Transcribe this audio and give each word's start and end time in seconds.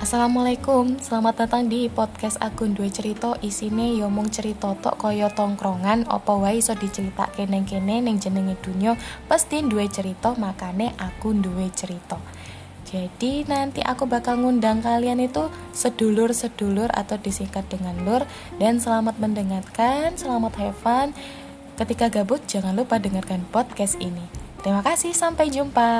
Assalamualaikum, 0.00 0.96
selamat 0.96 1.44
datang 1.44 1.68
di 1.68 1.92
podcast 1.92 2.40
akun 2.40 2.72
dua 2.72 2.88
cerita 2.88 3.36
isine 3.44 4.00
yo 4.00 4.08
mung 4.08 4.32
cerita 4.32 4.72
tok 4.72 4.96
kaya 4.96 5.28
tongkrongan 5.28 6.08
apa 6.08 6.40
wae 6.40 6.56
iso 6.56 6.72
diceritake 6.72 7.44
neng 7.44 7.68
kene 7.68 8.00
neng 8.00 8.16
jenenge 8.16 8.56
dunyo 8.64 8.96
pasti 9.28 9.60
dua 9.60 9.84
cerita 9.92 10.32
makane 10.40 10.96
akun 10.96 11.44
dua 11.44 11.68
cerita. 11.76 12.16
Jadi 12.88 13.44
nanti 13.44 13.84
aku 13.84 14.08
bakal 14.08 14.40
ngundang 14.40 14.80
kalian 14.80 15.20
itu 15.20 15.52
sedulur-sedulur 15.76 16.88
atau 16.96 17.20
disingkat 17.20 17.68
dengan 17.68 18.00
lur 18.00 18.24
dan 18.56 18.80
selamat 18.80 19.20
mendengarkan, 19.20 20.16
selamat 20.16 20.56
have 20.64 20.80
fun. 20.80 21.12
Ketika 21.76 22.08
gabut 22.08 22.40
jangan 22.48 22.72
lupa 22.72 22.96
dengarkan 22.96 23.44
podcast 23.52 24.00
ini. 24.00 24.24
Terima 24.64 24.80
kasih, 24.80 25.12
sampai 25.12 25.52
jumpa. 25.52 25.92